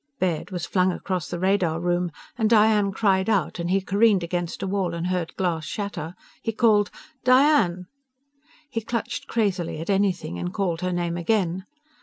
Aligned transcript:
Baird 0.19 0.49
was 0.49 0.65
flung 0.65 0.91
across 0.91 1.29
the 1.29 1.37
radar 1.37 1.79
room, 1.79 2.11
and 2.35 2.49
Diane 2.49 2.91
cried 2.91 3.29
out, 3.29 3.59
and 3.59 3.69
he 3.69 3.81
careened 3.81 4.23
against 4.23 4.63
a 4.63 4.67
wall 4.67 4.95
and 4.95 5.05
heard 5.05 5.35
glass 5.35 5.63
shatter. 5.63 6.15
He 6.41 6.53
called: 6.53 6.89
"Diane!" 7.23 7.85
He 8.71 8.81
clutched 8.81 9.27
crazily 9.27 9.79
at 9.79 9.91
anything, 9.91 10.39
and 10.39 10.51
called 10.55 10.81
her 10.81 10.91
name 10.91 11.17
again. 11.17 11.67